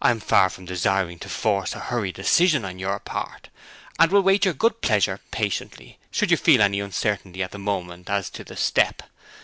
[0.00, 3.48] 'I am far from desiring to force a hurried decision on your part,
[3.98, 8.08] and will wait your good pleasure patiently, should you feel any uncertainty at the moment
[8.08, 9.02] as to the step.